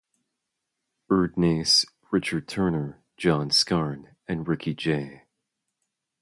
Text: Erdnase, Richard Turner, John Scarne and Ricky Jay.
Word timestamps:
Erdnase, 1.11 1.85
Richard 2.09 2.47
Turner, 2.47 3.03
John 3.17 3.51
Scarne 3.51 4.15
and 4.27 4.47
Ricky 4.47 4.73
Jay. 4.73 5.25